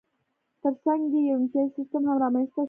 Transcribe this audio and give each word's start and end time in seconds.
ترڅنګ 0.61 1.01
یې 1.13 1.21
یو 1.27 1.35
امتیازي 1.39 1.71
سیستم 1.77 2.01
هم 2.07 2.15
رامنځته 2.23 2.53
شو. 2.53 2.59